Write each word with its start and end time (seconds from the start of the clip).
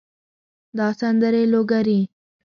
دا 0.77 0.87
سندرې 0.99 1.43
لوګري 1.53 2.01